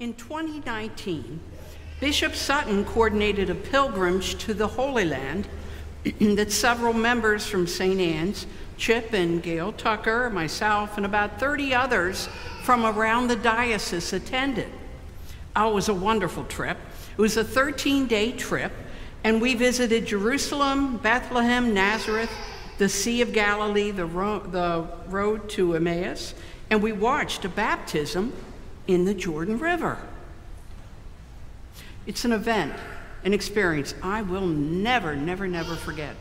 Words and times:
In 0.00 0.14
2019, 0.14 1.38
Bishop 2.00 2.34
Sutton 2.34 2.86
coordinated 2.86 3.50
a 3.50 3.54
pilgrimage 3.54 4.36
to 4.36 4.54
the 4.54 4.66
Holy 4.66 5.04
Land 5.04 5.46
that 6.20 6.50
several 6.50 6.94
members 6.94 7.46
from 7.46 7.66
St. 7.66 8.00
Anne's, 8.00 8.46
Chip 8.78 9.12
and 9.12 9.42
Gail 9.42 9.72
Tucker, 9.72 10.30
myself, 10.30 10.96
and 10.96 11.04
about 11.04 11.38
30 11.38 11.74
others 11.74 12.30
from 12.62 12.86
around 12.86 13.28
the 13.28 13.36
diocese 13.36 14.14
attended. 14.14 14.70
Oh, 15.54 15.72
it 15.72 15.74
was 15.74 15.90
a 15.90 15.94
wonderful 15.94 16.44
trip. 16.44 16.78
It 17.18 17.20
was 17.20 17.36
a 17.36 17.44
13 17.44 18.06
day 18.06 18.32
trip, 18.32 18.72
and 19.22 19.38
we 19.38 19.54
visited 19.54 20.06
Jerusalem, 20.06 20.96
Bethlehem, 20.96 21.74
Nazareth, 21.74 22.32
the 22.78 22.88
Sea 22.88 23.20
of 23.20 23.34
Galilee, 23.34 23.90
the, 23.90 24.06
ro- 24.06 24.38
the 24.38 24.86
road 25.08 25.50
to 25.50 25.74
Emmaus, 25.74 26.32
and 26.70 26.82
we 26.82 26.92
watched 26.92 27.44
a 27.44 27.50
baptism 27.50 28.32
in 28.92 29.04
the 29.04 29.14
Jordan 29.14 29.58
River. 29.58 29.98
It's 32.06 32.24
an 32.24 32.32
event, 32.32 32.72
an 33.24 33.32
experience 33.32 33.94
I 34.02 34.22
will 34.22 34.46
never, 34.46 35.14
never, 35.14 35.46
never 35.46 35.76
forget. 35.76 36.16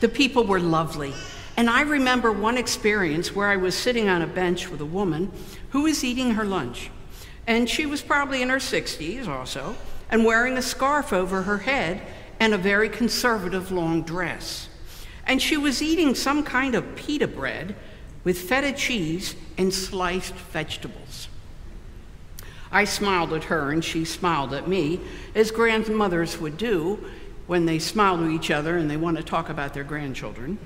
The 0.00 0.08
people 0.08 0.44
were 0.44 0.60
lovely. 0.60 1.12
And 1.56 1.68
I 1.68 1.82
remember 1.82 2.30
one 2.32 2.56
experience 2.56 3.34
where 3.34 3.48
I 3.48 3.56
was 3.56 3.74
sitting 3.76 4.08
on 4.08 4.22
a 4.22 4.26
bench 4.26 4.68
with 4.68 4.80
a 4.80 4.86
woman 4.86 5.32
who 5.70 5.82
was 5.82 6.04
eating 6.04 6.32
her 6.32 6.44
lunch. 6.44 6.90
And 7.46 7.68
she 7.68 7.84
was 7.84 8.00
probably 8.00 8.42
in 8.42 8.48
her 8.48 8.58
60s 8.58 9.26
also, 9.26 9.74
and 10.10 10.24
wearing 10.24 10.56
a 10.56 10.62
scarf 10.62 11.12
over 11.12 11.42
her 11.42 11.58
head 11.58 12.00
and 12.38 12.54
a 12.54 12.58
very 12.58 12.88
conservative 12.88 13.72
long 13.72 14.02
dress. 14.02 14.68
And 15.26 15.42
she 15.42 15.56
was 15.56 15.82
eating 15.82 16.14
some 16.14 16.44
kind 16.44 16.74
of 16.74 16.94
pita 16.94 17.26
bread 17.26 17.74
with 18.24 18.38
feta 18.38 18.72
cheese 18.72 19.34
and 19.56 19.72
sliced 19.72 20.34
vegetables. 20.34 21.28
I 22.70 22.84
smiled 22.84 23.32
at 23.32 23.44
her 23.44 23.70
and 23.70 23.84
she 23.84 24.04
smiled 24.04 24.52
at 24.52 24.68
me, 24.68 25.00
as 25.34 25.50
grandmothers 25.50 26.38
would 26.38 26.58
do 26.58 27.02
when 27.46 27.64
they 27.64 27.78
smile 27.78 28.18
to 28.18 28.28
each 28.28 28.50
other 28.50 28.76
and 28.76 28.90
they 28.90 28.96
want 28.96 29.16
to 29.16 29.22
talk 29.22 29.48
about 29.48 29.72
their 29.72 29.84
grandchildren. 29.84 30.58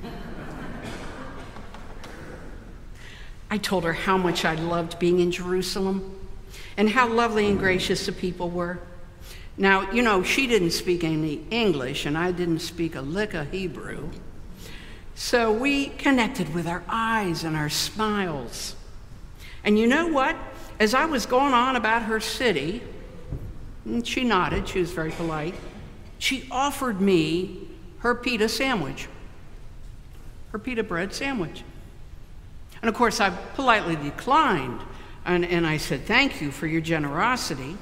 I 3.51 3.59
told 3.59 3.85
her 3.85 3.93
how 3.93 4.17
much 4.17 4.45
I 4.45 4.55
loved 4.55 4.99
being 4.99 5.21
in 5.21 5.31
Jerusalem 5.31 6.19
and 6.77 6.89
how 6.89 7.07
lovely 7.07 7.47
and 7.47 7.59
gracious 7.59 8.07
the 8.07 8.13
people 8.13 8.51
were. 8.51 8.81
Now, 9.57 9.91
you 9.93 10.03
know, 10.03 10.23
she 10.23 10.47
didn't 10.47 10.71
speak 10.71 11.05
any 11.05 11.45
English 11.51 12.07
and 12.07 12.17
I 12.17 12.33
didn't 12.33 12.61
speak 12.61 12.97
a 12.97 13.03
lick 13.03 13.35
of 13.35 13.51
Hebrew. 13.53 14.11
So 15.15 15.53
we 15.53 15.89
connected 15.89 16.55
with 16.55 16.67
our 16.67 16.83
eyes 16.89 17.45
and 17.45 17.57
our 17.57 17.69
smiles. 17.69 18.75
And 19.65 19.79
you 19.79 19.87
know 19.87 20.09
what? 20.09 20.37
As 20.81 20.95
I 20.95 21.05
was 21.05 21.27
going 21.27 21.53
on 21.53 21.77
about 21.77 22.03
her 22.03 22.19
city, 22.19 22.83
mm, 23.87 24.05
she 24.05 24.25
nodded, 24.25 24.69
she 24.69 24.81
was 24.81 24.91
very 24.91 25.13
polite, 25.13 25.55
she 26.19 26.49
offered 26.51 27.01
me 27.01 27.69
her 27.99 28.15
pita 28.15 28.49
sandwich, 28.49 29.09
her 30.51 30.59
pita 30.59 30.83
bread 30.83 31.15
sandwich. 31.15 31.63
And 32.81 32.89
of 32.89 32.95
course, 32.95 33.21
I 33.21 33.31
politely 33.31 33.97
declined, 33.97 34.81
and, 35.25 35.45
and 35.45 35.67
I 35.67 35.77
said, 35.77 36.05
Thank 36.05 36.41
you 36.41 36.51
for 36.51 36.67
your 36.67 36.81
generosity. 36.81 37.77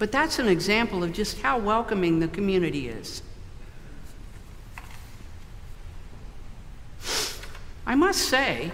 But 0.00 0.10
that's 0.10 0.40
an 0.40 0.48
example 0.48 1.04
of 1.04 1.12
just 1.12 1.40
how 1.42 1.58
welcoming 1.58 2.18
the 2.18 2.26
community 2.26 2.88
is. 2.88 3.22
I 7.92 7.94
must 7.94 8.30
say, 8.30 8.72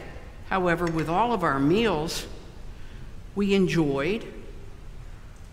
however, 0.48 0.86
with 0.86 1.08
all 1.08 1.32
of 1.32 1.42
our 1.42 1.58
meals, 1.58 2.24
we 3.34 3.52
enjoyed 3.52 4.24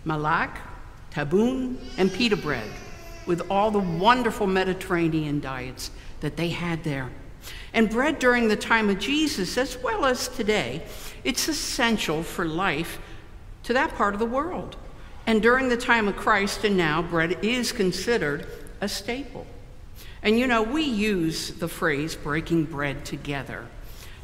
malak, 0.04 0.60
taboon, 1.10 1.76
and 1.98 2.12
pita 2.12 2.36
bread 2.36 2.70
with 3.26 3.50
all 3.50 3.72
the 3.72 3.80
wonderful 3.80 4.46
Mediterranean 4.46 5.40
diets 5.40 5.90
that 6.20 6.36
they 6.36 6.50
had 6.50 6.84
there. 6.84 7.10
And 7.72 7.90
bread 7.90 8.20
during 8.20 8.46
the 8.46 8.54
time 8.54 8.88
of 8.88 9.00
Jesus, 9.00 9.58
as 9.58 9.76
well 9.82 10.04
as 10.04 10.28
today, 10.28 10.82
it's 11.24 11.48
essential 11.48 12.22
for 12.22 12.44
life 12.44 13.00
to 13.64 13.72
that 13.72 13.96
part 13.96 14.14
of 14.14 14.20
the 14.20 14.26
world. 14.26 14.76
And 15.26 15.42
during 15.42 15.70
the 15.70 15.76
time 15.76 16.06
of 16.06 16.14
Christ 16.14 16.62
and 16.62 16.76
now, 16.76 17.02
bread 17.02 17.44
is 17.44 17.72
considered 17.72 18.46
a 18.80 18.88
staple. 18.88 19.44
And 20.26 20.36
you 20.40 20.48
know, 20.48 20.60
we 20.60 20.82
use 20.82 21.52
the 21.52 21.68
phrase 21.68 22.16
breaking 22.16 22.64
bread 22.64 23.04
together 23.04 23.64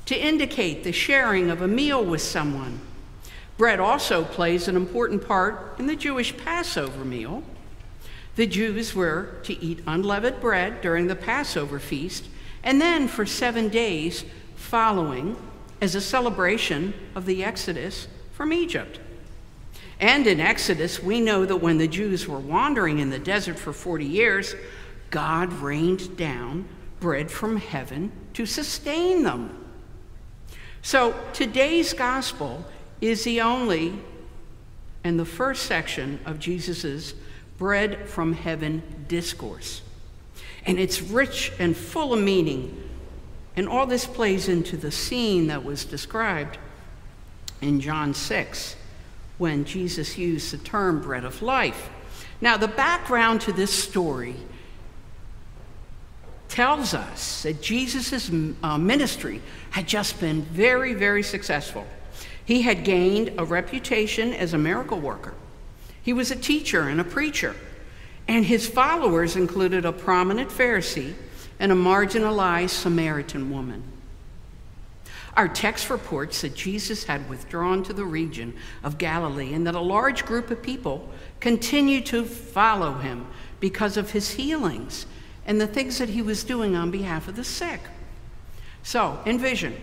to 0.07 0.17
indicate 0.19 0.83
the 0.83 0.91
sharing 0.91 1.49
of 1.49 1.63
a 1.63 1.69
meal 1.69 2.05
with 2.05 2.21
someone. 2.21 2.81
Bread 3.57 3.79
also 3.79 4.25
plays 4.25 4.67
an 4.67 4.75
important 4.75 5.25
part 5.25 5.79
in 5.79 5.87
the 5.87 5.95
Jewish 5.95 6.37
Passover 6.37 7.05
meal. 7.05 7.45
The 8.35 8.49
Jews 8.49 8.97
were 8.97 9.37
to 9.45 9.57
eat 9.65 9.85
unleavened 9.87 10.41
bread 10.41 10.81
during 10.81 11.07
the 11.07 11.15
Passover 11.15 11.79
feast, 11.79 12.25
and 12.65 12.81
then 12.81 13.07
for 13.07 13.25
seven 13.25 13.69
days 13.69 14.25
following 14.57 15.37
as 15.81 15.95
a 15.95 16.01
celebration 16.01 16.95
of 17.15 17.27
the 17.27 17.45
Exodus 17.45 18.09
from 18.33 18.53
Egypt. 18.53 18.99
And 20.01 20.27
in 20.27 20.41
Exodus, 20.41 21.01
we 21.01 21.21
know 21.21 21.47
that 21.47 21.59
when 21.59 21.79
the 21.79 21.87
Jews 21.87 22.27
were 22.27 22.41
wandering 22.41 22.99
in 22.99 23.11
the 23.11 23.21
desert 23.21 23.57
for 23.57 23.73
40 23.73 24.05
years, 24.05 24.57
God 25.13 25.53
rained 25.53 26.17
down 26.17 26.67
bread 26.99 27.31
from 27.31 27.59
heaven 27.59 28.11
to 28.33 28.47
sustain 28.47 29.23
them. 29.23 29.57
So 30.81 31.15
today's 31.33 31.93
gospel 31.93 32.65
is 33.01 33.23
the 33.23 33.43
only 33.43 33.99
and 35.05 35.19
the 35.19 35.25
first 35.25 35.67
section 35.67 36.19
of 36.25 36.39
Jesus' 36.41 37.15
bread 37.59 38.09
from 38.09 38.33
heaven 38.33 38.83
discourse. 39.07 39.83
And 40.65 40.79
it's 40.81 41.03
rich 41.03 41.53
and 41.59 41.77
full 41.77 42.15
of 42.15 42.21
meaning. 42.21 42.89
And 43.55 43.69
all 43.69 43.87
this 43.87 44.07
plays 44.07 44.49
into 44.49 44.77
the 44.77 44.91
scene 44.91 45.49
that 45.49 45.63
was 45.63 45.85
described 45.85 46.57
in 47.61 47.81
John 47.81 48.15
6 48.15 48.77
when 49.37 49.65
Jesus 49.67 50.17
used 50.17 50.53
the 50.53 50.59
term 50.59 51.03
bread 51.03 51.25
of 51.25 51.43
life. 51.43 51.91
Now, 52.41 52.57
the 52.57 52.69
background 52.69 53.43
to 53.43 53.53
this 53.53 53.73
story 53.73 54.37
tells 56.53 56.93
us 56.93 57.45
that 57.45 57.63
Jesus' 57.63 58.31
uh, 58.63 58.77
ministry 58.77 59.41
had 59.71 59.89
just 59.89 60.21
been 60.21 60.43
very, 60.43 60.93
very 60.93 61.23
successful. 61.23 61.87
He 62.45 62.61
had 62.61 62.85
gained 62.85 63.33
a 63.39 63.45
reputation 63.47 64.35
as 64.35 64.53
a 64.53 64.59
miracle 64.59 65.01
worker. 65.01 65.33
He 66.03 66.13
was 66.13 66.31
a 66.31 66.37
teacher 66.37 66.89
and 66.89 67.01
a 67.01 67.05
preacher, 67.05 67.57
and 68.29 68.45
his 68.45 68.69
followers 68.69 69.35
included 69.35 69.87
a 69.87 69.93
prominent 69.93 70.51
Pharisee 70.51 71.15
and 71.59 71.73
a 71.73 71.75
marginalized 71.75 72.69
Samaritan 72.69 73.51
woman. 73.51 73.83
Our 75.35 75.49
text 75.49 75.89
reports 75.89 76.43
that 76.43 76.55
Jesus 76.55 77.05
had 77.05 77.31
withdrawn 77.31 77.83
to 77.85 77.95
the 77.95 78.05
region 78.05 78.55
of 78.85 78.99
Galilee 78.99 79.55
and 79.55 79.67
that 79.67 79.75
a 79.75 79.81
large 79.81 80.27
group 80.27 80.51
of 80.51 80.63
people 80.63 81.09
continued 81.41 82.05
to 82.07 82.27
follow 82.27 82.93
him 82.99 83.27
because 83.59 83.97
of 83.97 84.11
his 84.11 84.33
healings 84.33 85.07
and 85.47 85.61
the 85.61 85.67
things 85.67 85.99
that 85.99 86.09
he 86.09 86.23
was 86.23 86.45
doing 86.45 86.77
on 86.77 86.91
behalf 86.91 87.29
of 87.29 87.37
the 87.37 87.45
sick. 87.45 87.81
So, 88.83 89.21
envision 89.27 89.77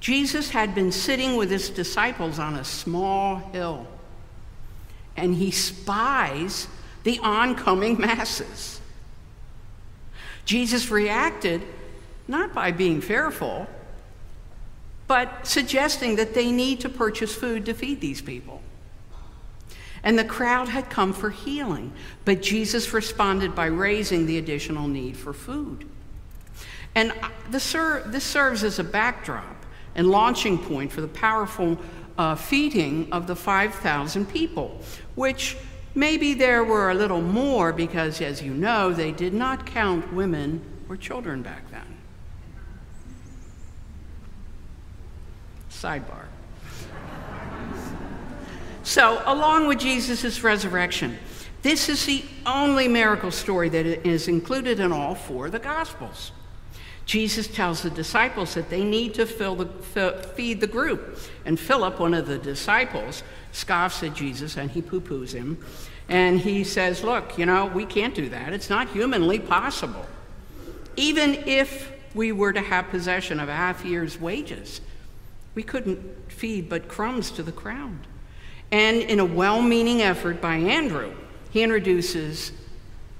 Jesus 0.00 0.50
had 0.50 0.74
been 0.74 0.90
sitting 0.90 1.36
with 1.36 1.50
his 1.50 1.70
disciples 1.70 2.38
on 2.38 2.56
a 2.56 2.64
small 2.64 3.36
hill, 3.36 3.86
and 5.16 5.34
he 5.34 5.50
spies 5.50 6.66
the 7.04 7.18
oncoming 7.20 8.00
masses. 8.00 8.80
Jesus 10.44 10.90
reacted 10.90 11.62
not 12.26 12.52
by 12.52 12.72
being 12.72 13.00
fearful, 13.00 13.68
but 15.06 15.46
suggesting 15.46 16.16
that 16.16 16.34
they 16.34 16.50
need 16.50 16.80
to 16.80 16.88
purchase 16.88 17.34
food 17.34 17.66
to 17.66 17.74
feed 17.74 18.00
these 18.00 18.22
people. 18.22 18.61
And 20.04 20.18
the 20.18 20.24
crowd 20.24 20.68
had 20.68 20.90
come 20.90 21.12
for 21.12 21.30
healing, 21.30 21.92
but 22.24 22.42
Jesus 22.42 22.92
responded 22.92 23.54
by 23.54 23.66
raising 23.66 24.26
the 24.26 24.38
additional 24.38 24.88
need 24.88 25.16
for 25.16 25.32
food. 25.32 25.88
And 26.94 27.12
this, 27.50 27.64
serves 27.64 28.64
as 28.64 28.78
a 28.78 28.84
backdrop 28.84 29.56
and 29.94 30.10
launching 30.10 30.58
point 30.58 30.92
for 30.92 31.00
the 31.00 31.08
powerful 31.08 31.78
uh, 32.18 32.34
feeding 32.34 33.10
of 33.12 33.26
the 33.26 33.36
5,000 33.36 34.26
people, 34.28 34.80
which 35.14 35.56
maybe 35.94 36.34
there 36.34 36.64
were 36.64 36.90
a 36.90 36.94
little 36.94 37.22
more 37.22 37.72
because, 37.72 38.20
as 38.20 38.42
you 38.42 38.52
know, 38.52 38.92
they 38.92 39.12
did 39.12 39.32
not 39.32 39.66
count 39.66 40.12
women 40.12 40.60
or 40.88 40.96
children 40.96 41.42
back 41.42 41.70
then. 41.70 41.80
Sidebar. 45.70 46.31
So, 48.82 49.22
along 49.26 49.68
with 49.68 49.78
Jesus' 49.78 50.42
resurrection, 50.42 51.18
this 51.62 51.88
is 51.88 52.04
the 52.04 52.24
only 52.44 52.88
miracle 52.88 53.30
story 53.30 53.68
that 53.68 53.86
is 53.86 54.26
included 54.26 54.80
in 54.80 54.92
all 54.92 55.14
four 55.14 55.46
of 55.46 55.52
the 55.52 55.60
Gospels. 55.60 56.32
Jesus 57.06 57.46
tells 57.46 57.82
the 57.82 57.90
disciples 57.90 58.54
that 58.54 58.70
they 58.70 58.84
need 58.84 59.14
to 59.14 59.24
the, 59.24 60.32
feed 60.34 60.60
the 60.60 60.66
group. 60.66 61.18
And 61.44 61.58
Philip, 61.58 62.00
one 62.00 62.14
of 62.14 62.26
the 62.26 62.38
disciples, 62.38 63.22
scoffs 63.52 64.02
at 64.02 64.14
Jesus 64.14 64.56
and 64.56 64.70
he 64.70 64.82
poo 64.82 65.00
poos 65.00 65.32
him. 65.32 65.62
And 66.08 66.40
he 66.40 66.64
says, 66.64 67.04
Look, 67.04 67.38
you 67.38 67.46
know, 67.46 67.66
we 67.66 67.86
can't 67.86 68.14
do 68.14 68.28
that. 68.30 68.52
It's 68.52 68.70
not 68.70 68.88
humanly 68.88 69.38
possible. 69.38 70.06
Even 70.96 71.34
if 71.46 71.92
we 72.14 72.32
were 72.32 72.52
to 72.52 72.60
have 72.60 72.88
possession 72.88 73.40
of 73.40 73.48
a 73.48 73.54
half 73.54 73.84
year's 73.84 74.20
wages, 74.20 74.80
we 75.54 75.62
couldn't 75.62 76.30
feed 76.30 76.68
but 76.68 76.88
crumbs 76.88 77.30
to 77.32 77.42
the 77.42 77.52
crowd. 77.52 78.06
And 78.72 79.02
in 79.02 79.20
a 79.20 79.24
well 79.24 79.60
meaning 79.60 80.00
effort 80.00 80.40
by 80.40 80.56
Andrew, 80.56 81.14
he 81.50 81.62
introduces 81.62 82.52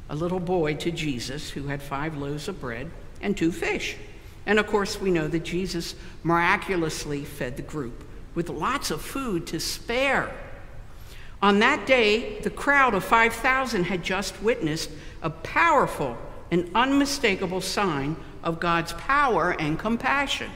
a 0.08 0.16
little 0.16 0.40
boy 0.40 0.74
to 0.76 0.90
Jesus 0.90 1.50
who 1.50 1.66
had 1.68 1.82
five 1.82 2.16
loaves 2.16 2.48
of 2.48 2.58
bread 2.58 2.90
and 3.20 3.36
two 3.36 3.52
fish. 3.52 3.96
And 4.46 4.58
of 4.58 4.66
course, 4.66 5.00
we 5.00 5.10
know 5.10 5.28
that 5.28 5.44
Jesus 5.44 5.94
miraculously 6.24 7.24
fed 7.24 7.56
the 7.56 7.62
group 7.62 8.02
with 8.34 8.48
lots 8.48 8.90
of 8.90 9.02
food 9.02 9.46
to 9.48 9.60
spare. 9.60 10.34
On 11.42 11.58
that 11.58 11.86
day, 11.86 12.40
the 12.40 12.50
crowd 12.50 12.94
of 12.94 13.04
5,000 13.04 13.84
had 13.84 14.02
just 14.02 14.42
witnessed 14.42 14.90
a 15.22 15.30
powerful 15.30 16.16
and 16.50 16.70
unmistakable 16.74 17.60
sign 17.60 18.16
of 18.42 18.58
God's 18.58 18.92
power 18.94 19.54
and 19.58 19.78
compassion. 19.78 20.50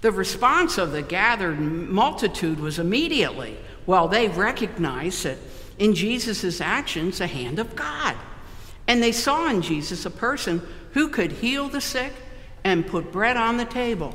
The 0.00 0.12
response 0.12 0.78
of 0.78 0.92
the 0.92 1.02
gathered 1.02 1.60
multitude 1.60 2.58
was 2.58 2.78
immediately, 2.78 3.56
well, 3.86 4.08
they 4.08 4.28
recognized 4.28 5.24
that 5.24 5.38
in 5.78 5.94
Jesus' 5.94 6.60
actions, 6.60 7.20
a 7.20 7.26
hand 7.26 7.58
of 7.58 7.74
God. 7.74 8.16
And 8.86 9.02
they 9.02 9.12
saw 9.12 9.48
in 9.48 9.62
Jesus 9.62 10.04
a 10.04 10.10
person 10.10 10.66
who 10.92 11.08
could 11.08 11.32
heal 11.32 11.68
the 11.68 11.80
sick 11.80 12.12
and 12.64 12.86
put 12.86 13.12
bread 13.12 13.36
on 13.36 13.56
the 13.56 13.64
table. 13.64 14.14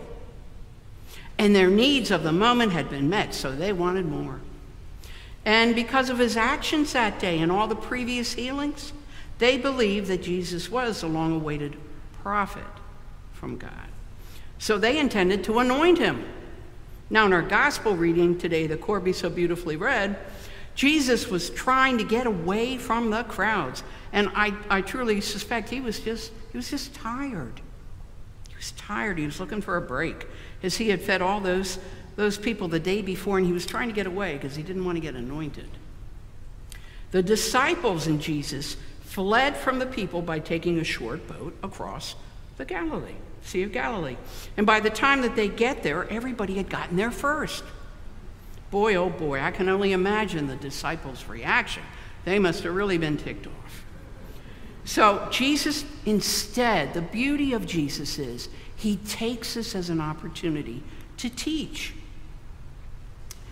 And 1.37 1.55
their 1.55 1.69
needs 1.69 2.11
of 2.11 2.23
the 2.23 2.31
moment 2.31 2.71
had 2.71 2.89
been 2.89 3.09
met, 3.09 3.33
so 3.33 3.51
they 3.55 3.73
wanted 3.73 4.05
more. 4.05 4.39
And 5.43 5.75
because 5.75 6.09
of 6.09 6.17
his 6.17 6.37
actions 6.37 6.93
that 6.93 7.19
day 7.19 7.39
and 7.39 7.51
all 7.51 7.67
the 7.67 7.75
previous 7.75 8.33
healings, 8.33 8.93
they 9.37 9.57
believed 9.57 10.07
that 10.07 10.23
Jesus 10.23 10.71
was 10.71 11.01
the 11.01 11.07
long 11.07 11.35
awaited 11.35 11.75
prophet 12.21 12.63
from 13.33 13.57
God. 13.57 13.71
So 14.59 14.77
they 14.77 14.97
intended 14.97 15.43
to 15.45 15.59
anoint 15.59 15.97
him. 15.97 16.25
Now, 17.09 17.25
in 17.25 17.33
our 17.33 17.41
gospel 17.41 17.95
reading 17.95 18.37
today, 18.37 18.67
the 18.67 18.77
Corby 18.77 19.13
so 19.13 19.29
beautifully 19.29 19.75
read, 19.75 20.17
Jesus 20.73 21.29
was 21.29 21.49
trying 21.49 21.97
to 21.99 22.03
get 22.03 22.27
away 22.27 22.77
from 22.77 23.09
the 23.09 23.23
crowds. 23.23 23.83
And 24.11 24.29
I, 24.35 24.53
I 24.69 24.81
truly 24.81 25.21
suspect 25.21 25.69
he 25.69 25.81
was 25.81 25.99
just 25.99 26.31
he 26.51 26.57
was 26.57 26.69
just 26.69 26.93
tired. 26.93 27.59
He 28.49 28.55
was 28.55 28.71
tired. 28.71 29.17
He 29.17 29.25
was 29.25 29.39
looking 29.39 29.61
for 29.61 29.77
a 29.77 29.81
break. 29.81 30.25
As 30.63 30.77
he 30.77 30.89
had 30.89 31.01
fed 31.01 31.21
all 31.21 31.41
those, 31.41 31.79
those 32.15 32.37
people 32.37 32.69
the 32.69 32.79
day 32.79 33.01
before, 33.01 33.37
and 33.37 33.45
he 33.45 33.53
was 33.53 33.65
trying 33.65 33.89
to 33.89 33.93
get 33.93 34.07
away 34.07 34.33
because 34.35 34.55
he 34.55 34.63
didn't 34.63 34.85
want 34.85 34.95
to 34.95 35.01
get 35.01 35.15
anointed. 35.15 35.69
The 37.11 37.21
disciples 37.21 38.07
in 38.07 38.19
Jesus 38.19 38.77
fled 39.01 39.55
from 39.55 39.79
the 39.79 39.85
people 39.85 40.21
by 40.21 40.39
taking 40.39 40.79
a 40.79 40.83
short 40.83 41.27
boat 41.27 41.55
across 41.61 42.15
the 42.57 42.65
Galilee, 42.65 43.15
Sea 43.43 43.63
of 43.63 43.71
Galilee. 43.71 44.17
And 44.57 44.65
by 44.65 44.79
the 44.79 44.89
time 44.89 45.21
that 45.21 45.35
they 45.35 45.47
get 45.47 45.83
there, 45.83 46.09
everybody 46.09 46.55
had 46.55 46.69
gotten 46.69 46.97
there 46.97 47.11
first. 47.11 47.63
Boy, 48.71 48.95
oh 48.95 49.09
boy, 49.09 49.39
I 49.39 49.51
can 49.51 49.69
only 49.69 49.91
imagine 49.91 50.47
the 50.47 50.55
disciples' 50.55 51.25
reaction. 51.27 51.83
They 52.23 52.39
must 52.39 52.63
have 52.63 52.73
really 52.73 52.97
been 52.97 53.17
ticked 53.17 53.47
off. 53.47 53.85
So, 54.83 55.27
Jesus, 55.31 55.83
instead, 56.05 56.93
the 56.93 57.01
beauty 57.01 57.53
of 57.53 57.65
Jesus 57.65 58.19
is 58.19 58.49
he 58.75 58.97
takes 58.97 59.55
this 59.55 59.75
as 59.75 59.89
an 59.89 59.99
opportunity 59.99 60.83
to 61.17 61.29
teach. 61.29 61.93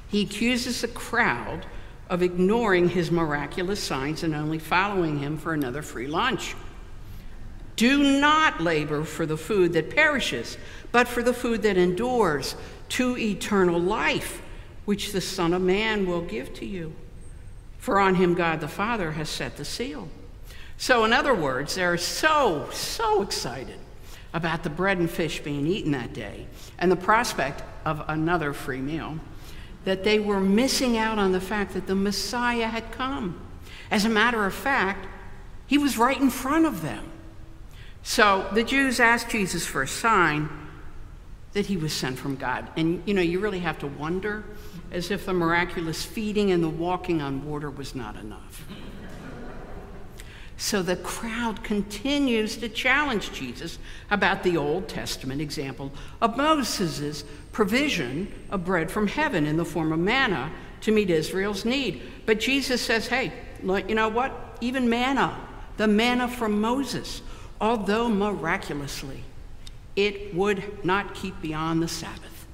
He 0.09 0.21
accuses 0.21 0.81
the 0.81 0.87
crowd 0.89 1.65
of 2.09 2.21
ignoring 2.21 2.89
his 2.89 3.09
miraculous 3.09 3.81
signs 3.81 4.21
and 4.23 4.35
only 4.35 4.59
following 4.59 5.17
him 5.17 5.37
for 5.37 5.53
another 5.53 5.81
free 5.81 6.05
lunch. 6.05 6.55
Do 7.75 8.19
not 8.19 8.61
labor 8.61 9.03
for 9.03 9.25
the 9.25 9.37
food 9.37 9.73
that 9.73 9.95
perishes, 9.95 10.57
but 10.91 11.07
for 11.07 11.23
the 11.23 11.33
food 11.33 11.63
that 11.63 11.77
endures 11.77 12.55
to 12.89 13.17
eternal 13.17 13.79
life 13.79 14.41
which 14.85 15.11
the 15.11 15.21
Son 15.21 15.53
of 15.53 15.61
Man 15.61 16.05
will 16.05 16.21
give 16.21 16.53
to 16.55 16.65
you. 16.65 16.93
For 17.79 17.99
on 17.99 18.15
him 18.15 18.33
God 18.33 18.59
the 18.59 18.67
Father 18.67 19.11
has 19.11 19.29
set 19.29 19.57
the 19.57 19.65
seal. 19.65 20.07
So, 20.77 21.05
in 21.05 21.13
other 21.13 21.33
words, 21.33 21.75
they're 21.75 21.97
so, 21.97 22.69
so 22.71 23.21
excited 23.21 23.77
about 24.33 24.63
the 24.63 24.69
bread 24.69 24.97
and 24.97 25.09
fish 25.09 25.39
being 25.41 25.67
eaten 25.67 25.91
that 25.91 26.13
day 26.13 26.47
and 26.79 26.91
the 26.91 26.95
prospect 26.95 27.63
of 27.85 28.03
another 28.07 28.53
free 28.53 28.81
meal 28.81 29.19
that 29.85 30.03
they 30.03 30.19
were 30.19 30.39
missing 30.39 30.97
out 30.97 31.19
on 31.19 31.31
the 31.31 31.41
fact 31.41 31.73
that 31.73 31.87
the 31.87 31.95
Messiah 31.95 32.67
had 32.67 32.91
come. 32.91 33.39
As 33.91 34.05
a 34.05 34.09
matter 34.09 34.45
of 34.45 34.53
fact, 34.53 35.07
he 35.67 35.77
was 35.77 35.97
right 35.97 36.19
in 36.19 36.29
front 36.29 36.65
of 36.65 36.81
them. 36.81 37.12
So 38.03 38.47
the 38.53 38.63
Jews 38.63 38.99
asked 38.99 39.29
Jesus 39.29 39.65
for 39.65 39.81
a 39.81 39.87
sign 39.87 40.49
that 41.53 41.65
he 41.67 41.77
was 41.77 41.93
sent 41.93 42.19
from 42.19 42.35
God. 42.35 42.69
And 42.75 43.01
you 43.05 43.13
know, 43.13 43.21
you 43.21 43.39
really 43.39 43.59
have 43.59 43.79
to 43.79 43.87
wonder 43.87 44.43
as 44.91 45.09
if 45.09 45.25
the 45.25 45.33
miraculous 45.33 46.03
feeding 46.03 46.51
and 46.51 46.63
the 46.63 46.69
walking 46.69 47.21
on 47.21 47.47
water 47.49 47.71
was 47.71 47.95
not 47.95 48.15
enough. 48.17 48.65
So 50.57 50.81
the 50.81 50.95
crowd 50.95 51.63
continues 51.63 52.57
to 52.57 52.69
challenge 52.69 53.31
Jesus 53.33 53.79
about 54.11 54.43
the 54.43 54.55
Old 54.55 54.87
Testament 54.87 55.41
example 55.41 55.91
of 56.21 56.37
Moses' 56.37 57.23
provision 57.51 58.31
of 58.49 58.63
bread 58.63 58.89
from 58.89 59.07
heaven 59.07 59.45
in 59.45 59.57
the 59.57 59.65
form 59.65 59.91
of 59.91 59.99
manna 59.99 60.51
to 60.81 60.91
meet 60.91 61.09
Israel's 61.09 61.65
need. 61.65 62.01
But 62.25 62.39
Jesus 62.39 62.81
says, 62.81 63.07
hey, 63.07 63.33
you 63.63 63.95
know 63.95 64.09
what? 64.09 64.57
Even 64.61 64.89
manna, 64.89 65.37
the 65.77 65.87
manna 65.87 66.27
from 66.27 66.61
Moses, 66.61 67.21
although 67.63 68.09
miraculously, 68.09 69.23
it 69.95 70.35
would 70.35 70.83
not 70.83 71.15
keep 71.15 71.41
beyond 71.41 71.81
the 71.81 71.87
Sabbath. 71.87 72.45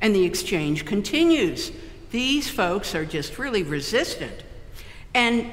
And 0.00 0.14
the 0.14 0.24
exchange 0.24 0.86
continues. 0.86 1.72
These 2.10 2.48
folks 2.48 2.94
are 2.94 3.04
just 3.04 3.38
really 3.38 3.62
resistant. 3.62 4.42
And 5.12 5.46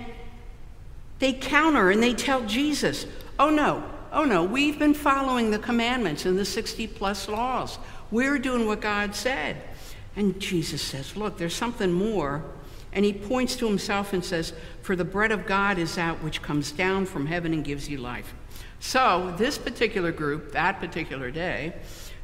they 1.19 1.33
counter 1.33 1.91
and 1.91 2.01
they 2.01 2.13
tell 2.13 2.45
Jesus, 2.45 3.05
oh 3.37 3.49
no, 3.49 3.83
oh 4.13 4.23
no, 4.23 4.41
we've 4.45 4.79
been 4.79 4.93
following 4.93 5.51
the 5.51 5.59
commandments 5.59 6.25
and 6.25 6.39
the 6.39 6.45
60 6.45 6.87
plus 6.87 7.27
laws. 7.27 7.77
We're 8.09 8.39
doing 8.39 8.67
what 8.67 8.79
God 8.79 9.13
said. 9.13 9.57
And 10.15 10.39
Jesus 10.39 10.81
says, 10.81 11.17
look, 11.17 11.37
there's 11.37 11.55
something 11.55 11.91
more. 11.91 12.41
And 12.91 13.05
he 13.05 13.13
points 13.13 13.55
to 13.57 13.67
himself 13.67 14.13
and 14.13 14.23
says, 14.23 14.53
For 14.81 14.95
the 14.95 15.05
bread 15.05 15.31
of 15.31 15.45
God 15.45 15.77
is 15.77 15.95
that 15.95 16.23
which 16.23 16.41
comes 16.41 16.71
down 16.71 17.05
from 17.05 17.27
heaven 17.27 17.53
and 17.53 17.63
gives 17.63 17.87
you 17.89 17.97
life. 17.97 18.33
So, 18.79 19.33
this 19.37 19.57
particular 19.57 20.11
group, 20.11 20.53
that 20.53 20.79
particular 20.79 21.31
day, 21.31 21.75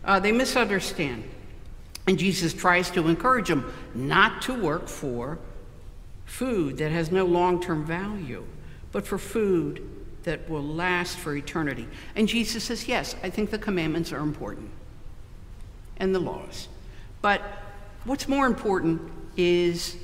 uh, 0.03 0.19
they 0.19 0.31
misunderstand. 0.31 1.23
And 2.07 2.17
Jesus 2.17 2.53
tries 2.53 2.89
to 2.91 3.07
encourage 3.07 3.47
them 3.47 3.73
not 3.93 4.41
to 4.43 4.53
work 4.53 4.87
for 4.87 5.39
food 6.25 6.77
that 6.77 6.91
has 6.91 7.11
no 7.11 7.25
long 7.25 7.61
term 7.61 7.85
value, 7.85 8.45
but 8.91 9.05
for 9.05 9.17
food 9.17 9.87
that 10.23 10.49
will 10.49 10.63
last 10.63 11.17
for 11.17 11.35
eternity. 11.35 11.87
And 12.15 12.27
Jesus 12.27 12.63
says, 12.63 12.87
Yes, 12.87 13.15
I 13.23 13.29
think 13.29 13.49
the 13.49 13.59
commandments 13.59 14.11
are 14.11 14.19
important 14.19 14.69
and 15.97 16.13
the 16.13 16.19
laws. 16.19 16.67
But 17.21 17.41
what's 18.03 18.27
more 18.27 18.45
important 18.45 19.01
is 19.37 19.97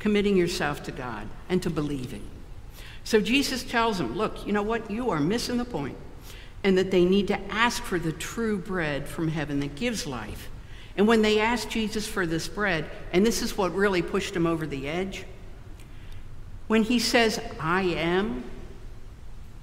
committing 0.00 0.36
yourself 0.36 0.82
to 0.82 0.92
God 0.92 1.28
and 1.48 1.62
to 1.62 1.70
believing. 1.70 2.22
So 3.04 3.20
Jesus 3.20 3.62
tells 3.62 3.98
them, 3.98 4.16
Look, 4.16 4.44
you 4.44 4.52
know 4.52 4.62
what? 4.62 4.90
You 4.90 5.10
are 5.10 5.20
missing 5.20 5.56
the 5.56 5.64
point, 5.64 5.96
and 6.64 6.76
that 6.76 6.90
they 6.90 7.04
need 7.04 7.28
to 7.28 7.40
ask 7.52 7.82
for 7.82 8.00
the 8.00 8.12
true 8.12 8.58
bread 8.58 9.06
from 9.06 9.28
heaven 9.28 9.60
that 9.60 9.76
gives 9.76 10.06
life 10.06 10.50
and 10.96 11.06
when 11.06 11.22
they 11.22 11.40
asked 11.40 11.70
Jesus 11.70 12.06
for 12.06 12.26
this 12.26 12.48
bread, 12.48 12.90
and 13.12 13.24
this 13.24 13.42
is 13.42 13.56
what 13.56 13.74
really 13.74 14.02
pushed 14.02 14.34
him 14.34 14.46
over 14.46 14.66
the 14.66 14.88
edge, 14.88 15.24
when 16.66 16.82
he 16.82 16.98
says, 16.98 17.40
I 17.58 17.82
am 17.82 18.44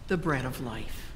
the 0.08 0.18
bread 0.18 0.46
of 0.46 0.62
life. 0.62 1.12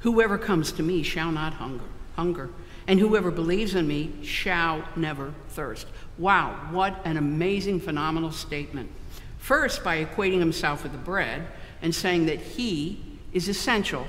Whoever 0.00 0.38
comes 0.38 0.72
to 0.72 0.82
me 0.82 1.02
shall 1.02 1.30
not 1.30 1.54
hunger, 1.54 1.84
hunger, 2.14 2.48
and 2.88 3.00
whoever 3.00 3.30
believes 3.30 3.74
in 3.74 3.86
me 3.86 4.12
shall 4.22 4.84
never 4.94 5.34
thirst. 5.50 5.86
Wow, 6.18 6.68
what 6.70 7.00
an 7.04 7.16
amazing, 7.16 7.80
phenomenal 7.80 8.32
statement. 8.32 8.90
First, 9.38 9.82
by 9.84 10.04
equating 10.04 10.38
himself 10.38 10.82
with 10.82 10.92
the 10.92 10.98
bread 10.98 11.46
and 11.82 11.94
saying 11.94 12.26
that 12.26 12.40
he 12.40 13.02
is 13.32 13.48
essential 13.48 14.06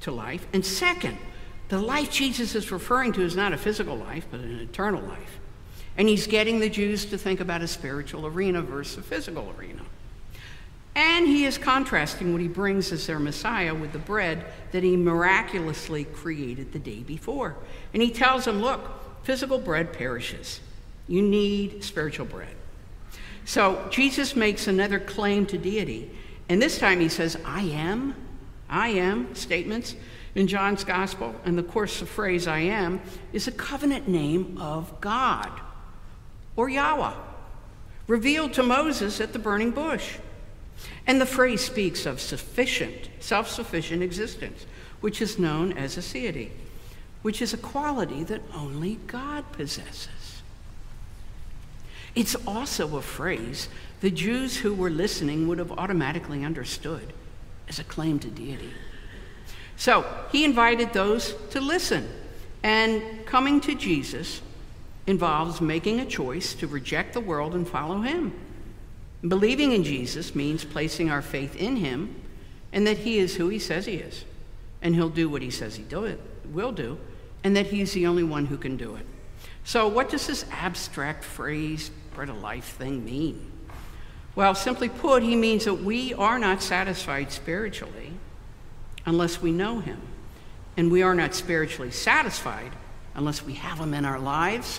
to 0.00 0.10
life. 0.10 0.46
And 0.52 0.64
second, 0.64 1.18
the 1.68 1.78
life 1.78 2.10
Jesus 2.10 2.54
is 2.54 2.70
referring 2.70 3.12
to 3.14 3.22
is 3.22 3.36
not 3.36 3.52
a 3.52 3.58
physical 3.58 3.96
life, 3.96 4.26
but 4.30 4.40
an 4.40 4.60
eternal 4.60 5.02
life. 5.02 5.38
And 5.98 6.08
he's 6.08 6.26
getting 6.26 6.60
the 6.60 6.68
Jews 6.68 7.06
to 7.06 7.18
think 7.18 7.40
about 7.40 7.62
a 7.62 7.68
spiritual 7.68 8.26
arena 8.26 8.62
versus 8.62 8.98
a 8.98 9.02
physical 9.02 9.52
arena. 9.58 9.82
And 10.96 11.28
he 11.28 11.44
is 11.44 11.58
contrasting 11.58 12.32
what 12.32 12.40
he 12.40 12.48
brings 12.48 12.90
as 12.90 13.06
their 13.06 13.18
Messiah 13.18 13.74
with 13.74 13.92
the 13.92 13.98
bread 13.98 14.46
that 14.72 14.82
he 14.82 14.96
miraculously 14.96 16.04
created 16.04 16.72
the 16.72 16.78
day 16.78 17.00
before. 17.00 17.54
And 17.92 18.02
he 18.02 18.10
tells 18.10 18.46
them, 18.46 18.62
look, 18.62 18.80
physical 19.22 19.58
bread 19.58 19.92
perishes. 19.92 20.60
You 21.06 21.20
need 21.20 21.84
spiritual 21.84 22.24
bread. 22.24 22.56
So 23.44 23.86
Jesus 23.90 24.34
makes 24.34 24.68
another 24.68 24.98
claim 24.98 25.44
to 25.46 25.58
deity. 25.58 26.10
And 26.48 26.62
this 26.62 26.78
time 26.78 27.00
he 27.00 27.10
says, 27.10 27.36
I 27.44 27.60
am, 27.60 28.14
I 28.70 28.88
am 28.88 29.34
statements 29.34 29.96
in 30.34 30.46
John's 30.46 30.82
gospel. 30.82 31.34
And 31.44 31.58
of 31.58 31.68
course, 31.68 32.00
the 32.00 32.06
phrase 32.06 32.46
I 32.46 32.60
am 32.60 33.02
is 33.34 33.46
a 33.46 33.52
covenant 33.52 34.08
name 34.08 34.56
of 34.56 34.98
God 35.02 35.50
or 36.56 36.70
Yahweh, 36.70 37.12
revealed 38.06 38.54
to 38.54 38.62
Moses 38.62 39.20
at 39.20 39.34
the 39.34 39.38
burning 39.38 39.72
bush. 39.72 40.16
And 41.06 41.20
the 41.20 41.26
phrase 41.26 41.64
speaks 41.64 42.06
of 42.06 42.20
sufficient, 42.20 43.08
self 43.20 43.48
sufficient 43.48 44.02
existence, 44.02 44.66
which 45.00 45.22
is 45.22 45.38
known 45.38 45.72
as 45.72 45.96
aseity, 45.96 46.50
which 47.22 47.40
is 47.40 47.52
a 47.52 47.58
quality 47.58 48.24
that 48.24 48.42
only 48.54 48.98
God 49.06 49.50
possesses. 49.52 50.42
It's 52.14 52.34
also 52.46 52.96
a 52.96 53.02
phrase 53.02 53.68
the 54.00 54.10
Jews 54.10 54.56
who 54.58 54.74
were 54.74 54.90
listening 54.90 55.48
would 55.48 55.58
have 55.58 55.72
automatically 55.72 56.44
understood 56.44 57.12
as 57.68 57.78
a 57.78 57.84
claim 57.84 58.18
to 58.20 58.28
deity. 58.28 58.72
So 59.76 60.06
he 60.32 60.44
invited 60.44 60.92
those 60.92 61.34
to 61.50 61.60
listen, 61.60 62.08
and 62.62 63.02
coming 63.26 63.60
to 63.62 63.74
Jesus 63.74 64.40
involves 65.06 65.60
making 65.60 66.00
a 66.00 66.06
choice 66.06 66.54
to 66.54 66.66
reject 66.66 67.12
the 67.12 67.20
world 67.20 67.54
and 67.54 67.68
follow 67.68 68.00
him. 68.00 68.32
Believing 69.22 69.72
in 69.72 69.82
Jesus 69.82 70.34
means 70.34 70.64
placing 70.64 71.10
our 71.10 71.22
faith 71.22 71.56
in 71.56 71.76
him 71.76 72.14
and 72.72 72.86
that 72.86 72.98
he 72.98 73.18
is 73.18 73.36
who 73.36 73.48
he 73.48 73.58
says 73.58 73.86
he 73.86 73.94
is, 73.94 74.24
and 74.82 74.94
he'll 74.94 75.08
do 75.08 75.28
what 75.28 75.42
he 75.42 75.50
says 75.50 75.76
he 75.76 75.82
do 75.82 76.04
it, 76.04 76.20
will 76.52 76.72
do, 76.72 76.98
and 77.42 77.56
that 77.56 77.66
he's 77.66 77.92
the 77.92 78.06
only 78.06 78.22
one 78.22 78.46
who 78.46 78.56
can 78.56 78.76
do 78.76 78.96
it. 78.96 79.06
So, 79.64 79.88
what 79.88 80.10
does 80.10 80.26
this 80.26 80.44
abstract 80.50 81.24
phrase, 81.24 81.90
bread 82.14 82.28
of 82.28 82.40
life 82.40 82.76
thing, 82.76 83.04
mean? 83.04 83.50
Well, 84.34 84.54
simply 84.54 84.88
put, 84.90 85.22
he 85.22 85.34
means 85.34 85.64
that 85.64 85.74
we 85.74 86.12
are 86.12 86.38
not 86.38 86.62
satisfied 86.62 87.32
spiritually 87.32 88.12
unless 89.06 89.40
we 89.40 89.50
know 89.50 89.80
him. 89.80 90.00
And 90.76 90.92
we 90.92 91.02
are 91.02 91.14
not 91.14 91.34
spiritually 91.34 91.90
satisfied 91.90 92.72
unless 93.14 93.42
we 93.42 93.54
have 93.54 93.78
him 93.78 93.94
in 93.94 94.04
our 94.04 94.18
lives. 94.18 94.78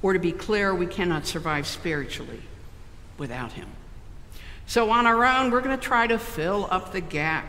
Or 0.00 0.14
to 0.14 0.18
be 0.18 0.32
clear, 0.32 0.74
we 0.74 0.86
cannot 0.86 1.26
survive 1.26 1.66
spiritually 1.66 2.40
without 3.20 3.52
Him. 3.52 3.68
So, 4.66 4.90
on 4.90 5.06
our 5.06 5.24
own, 5.24 5.50
we're 5.50 5.60
going 5.60 5.78
to 5.78 5.82
try 5.82 6.08
to 6.08 6.18
fill 6.18 6.66
up 6.70 6.92
the 6.92 7.00
gap. 7.00 7.46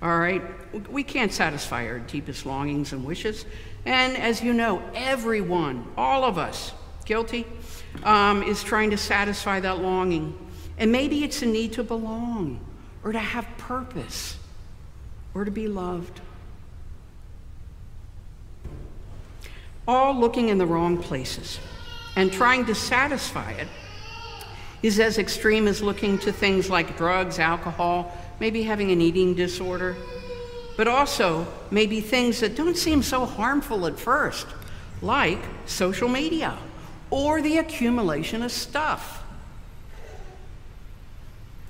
All 0.00 0.18
right? 0.18 0.42
We 0.88 1.02
can't 1.02 1.32
satisfy 1.32 1.86
our 1.88 1.98
deepest 1.98 2.46
longings 2.46 2.92
and 2.92 3.04
wishes. 3.04 3.44
And 3.84 4.16
as 4.16 4.42
you 4.42 4.52
know, 4.52 4.82
everyone, 4.94 5.86
all 5.96 6.24
of 6.24 6.38
us, 6.38 6.72
guilty, 7.04 7.46
um, 8.04 8.42
is 8.42 8.62
trying 8.62 8.90
to 8.90 8.96
satisfy 8.96 9.60
that 9.60 9.80
longing. 9.80 10.38
And 10.78 10.92
maybe 10.92 11.24
it's 11.24 11.42
a 11.42 11.46
need 11.46 11.72
to 11.74 11.82
belong 11.82 12.60
or 13.02 13.12
to 13.12 13.18
have 13.18 13.46
purpose 13.58 14.36
or 15.34 15.44
to 15.44 15.50
be 15.50 15.68
loved. 15.68 16.20
All 19.86 20.14
looking 20.14 20.50
in 20.50 20.58
the 20.58 20.66
wrong 20.66 21.02
places 21.02 21.58
and 22.14 22.30
trying 22.30 22.66
to 22.66 22.74
satisfy 22.74 23.52
it 23.52 23.68
is 24.82 25.00
as 25.00 25.18
extreme 25.18 25.66
as 25.66 25.82
looking 25.82 26.18
to 26.18 26.32
things 26.32 26.70
like 26.70 26.96
drugs, 26.96 27.38
alcohol, 27.38 28.16
maybe 28.40 28.62
having 28.62 28.90
an 28.90 29.00
eating 29.00 29.34
disorder, 29.34 29.96
but 30.76 30.86
also 30.86 31.46
maybe 31.70 32.00
things 32.00 32.40
that 32.40 32.54
don't 32.54 32.76
seem 32.76 33.02
so 33.02 33.26
harmful 33.26 33.86
at 33.86 33.98
first, 33.98 34.46
like 35.02 35.40
social 35.66 36.08
media 36.08 36.56
or 37.10 37.42
the 37.42 37.58
accumulation 37.58 38.42
of 38.42 38.52
stuff 38.52 39.24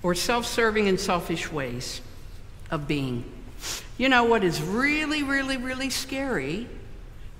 or 0.03 0.15
self 0.15 0.47
serving 0.47 0.89
and 0.89 0.99
selfish 0.99 1.51
ways 1.51 2.01
of 2.71 2.87
being. 2.87 3.25
You 3.97 4.09
know, 4.09 4.25
what 4.25 4.45
is 4.45 4.63
really, 4.63 5.23
really, 5.23 5.57
really 5.57 5.91
scary 5.91 6.69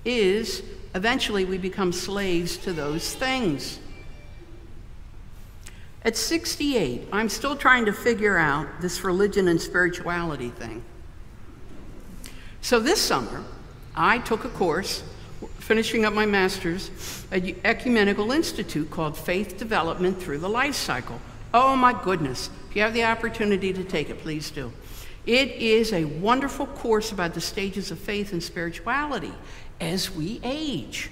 is 0.03 0.63
eventually 0.95 1.45
we 1.45 1.57
become 1.57 1.93
slaves 1.93 2.57
to 2.57 2.73
those 2.73 3.13
things. 3.13 3.79
At 6.03 6.15
68, 6.15 7.09
I'm 7.11 7.27
still 7.27 7.55
trying 7.55 7.85
to 7.85 7.93
figure 7.93 8.37
out 8.37 8.67
this 8.79 9.03
religion 9.03 9.49
and 9.49 9.59
spirituality 9.59 10.49
thing. 10.49 10.83
So 12.61 12.79
this 12.79 13.01
summer, 13.01 13.43
I 13.95 14.19
took 14.19 14.45
a 14.45 14.49
course, 14.49 15.03
finishing 15.57 16.05
up 16.05 16.13
my 16.13 16.25
master's 16.25 16.89
at 17.31 17.43
Ecumenical 17.65 18.31
Institute 18.31 18.89
called 18.89 19.17
Faith 19.17 19.57
Development 19.57 20.17
Through 20.21 20.39
the 20.39 20.49
Life 20.49 20.75
Cycle. 20.75 21.19
Oh 21.53 21.75
my 21.75 21.91
goodness. 22.03 22.49
If 22.69 22.75
you 22.75 22.81
have 22.81 22.93
the 22.93 23.03
opportunity 23.03 23.73
to 23.73 23.83
take 23.83 24.09
it, 24.09 24.19
please 24.19 24.51
do. 24.51 24.71
It 25.25 25.49
is 25.51 25.91
a 25.91 26.05
wonderful 26.05 26.65
course 26.65 27.11
about 27.11 27.33
the 27.33 27.41
stages 27.41 27.91
of 27.91 27.99
faith 27.99 28.31
and 28.31 28.41
spirituality 28.41 29.33
as 29.81 30.09
we 30.11 30.39
age 30.43 31.11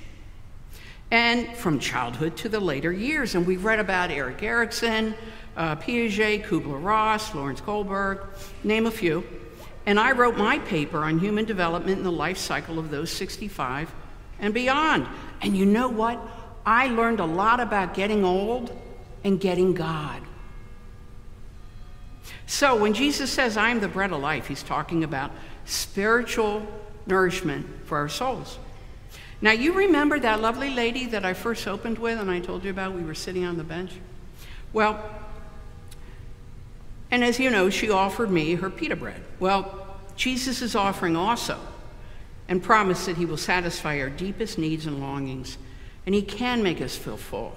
and 1.11 1.55
from 1.55 1.79
childhood 1.79 2.35
to 2.37 2.49
the 2.49 2.59
later 2.59 2.91
years. 2.91 3.35
And 3.35 3.47
we've 3.47 3.63
read 3.63 3.79
about 3.79 4.11
Erik 4.11 4.43
Erikson, 4.43 5.13
uh, 5.55 5.75
Piaget, 5.77 6.45
Kubler 6.45 6.83
Ross, 6.83 7.33
Lawrence 7.33 7.61
Kohlberg, 7.61 8.27
name 8.63 8.85
a 8.85 8.91
few. 8.91 9.23
And 9.85 9.99
I 9.99 10.11
wrote 10.11 10.37
my 10.37 10.59
paper 10.59 10.99
on 10.99 11.19
human 11.19 11.45
development 11.45 11.97
and 11.97 12.05
the 12.05 12.11
life 12.11 12.37
cycle 12.37 12.77
of 12.77 12.89
those 12.89 13.09
65 13.09 13.93
and 14.39 14.53
beyond. 14.53 15.07
And 15.41 15.55
you 15.55 15.65
know 15.65 15.87
what? 15.87 16.19
I 16.65 16.87
learned 16.87 17.21
a 17.21 17.25
lot 17.25 17.61
about 17.61 17.93
getting 17.93 18.25
old 18.25 18.77
and 19.23 19.39
getting 19.39 19.73
God. 19.73 20.21
So 22.45 22.75
when 22.75 22.93
Jesus 22.93 23.31
says, 23.31 23.55
I 23.55 23.69
am 23.69 23.79
the 23.79 23.87
bread 23.87 24.11
of 24.11 24.21
life, 24.21 24.47
he's 24.47 24.63
talking 24.63 25.03
about 25.03 25.31
spiritual 25.65 26.65
nourishment 27.05 27.65
for 27.85 27.97
our 27.97 28.09
souls. 28.09 28.59
Now, 29.41 29.51
you 29.51 29.73
remember 29.73 30.19
that 30.19 30.41
lovely 30.41 30.71
lady 30.71 31.05
that 31.07 31.23
I 31.23 31.33
first 31.33 31.67
opened 31.67 31.99
with 31.99 32.19
and 32.19 32.29
I 32.31 32.39
told 32.39 32.63
you 32.63 32.71
about? 32.71 32.93
We 32.93 33.03
were 33.03 33.13
sitting 33.13 33.45
on 33.45 33.57
the 33.57 33.63
bench. 33.63 33.91
Well, 34.73 35.03
and 37.11 37.23
as 37.23 37.39
you 37.39 37.49
know, 37.49 37.69
she 37.69 37.89
offered 37.89 38.31
me 38.31 38.55
her 38.55 38.69
pita 38.69 38.95
bread. 38.95 39.21
Well, 39.39 39.97
Jesus 40.15 40.61
is 40.61 40.75
offering 40.75 41.15
also 41.15 41.59
and 42.47 42.63
promised 42.63 43.05
that 43.05 43.17
he 43.17 43.25
will 43.25 43.37
satisfy 43.37 43.99
our 43.99 44.09
deepest 44.09 44.57
needs 44.57 44.85
and 44.85 44.99
longings, 44.99 45.57
and 46.05 46.15
he 46.15 46.21
can 46.21 46.63
make 46.63 46.81
us 46.81 46.95
feel 46.95 47.17
full 47.17 47.55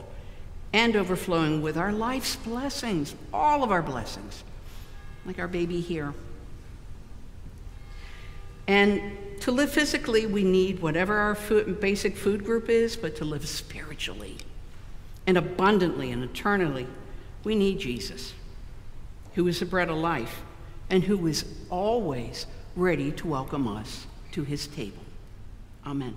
and 0.72 0.94
overflowing 0.94 1.62
with 1.62 1.76
our 1.76 1.92
life's 1.92 2.37
blessings, 2.37 3.14
all 3.32 3.64
of 3.64 3.70
our 3.70 3.82
blessings, 3.82 4.44
like 5.25 5.38
our 5.38 5.49
baby 5.49 5.80
here. 5.80 6.14
And 8.66 9.16
to 9.40 9.52
live 9.52 9.70
physically, 9.70 10.26
we 10.26 10.44
need 10.44 10.80
whatever 10.80 11.16
our 11.16 11.35
food, 11.35 11.80
basic 11.80 12.16
food 12.16 12.44
group 12.44 12.68
is, 12.68 12.97
but 12.97 13.16
to 13.16 13.25
live 13.25 13.49
spiritually 13.49 14.38
and 15.26 15.37
abundantly 15.37 16.11
and 16.11 16.23
eternally, 16.23 16.87
we 17.44 17.54
need 17.54 17.78
Jesus, 17.78 18.35
who 19.35 19.47
is 19.47 19.61
the 19.61 19.66
bread 19.66 19.88
of 19.88 19.97
life 19.97 20.42
and 20.90 21.04
who 21.04 21.26
is 21.26 21.44
always 21.70 22.47
ready 22.76 23.12
to 23.12 23.26
welcome 23.26 23.68
us 23.68 24.06
to 24.32 24.44
his 24.44 24.66
table. 24.66 25.02
Amen. 25.87 26.16